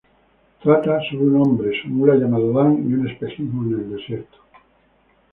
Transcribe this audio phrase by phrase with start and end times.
[0.63, 4.37] Trata sobre un hombre, su mula llamada Dan y un espejismo en el desierto.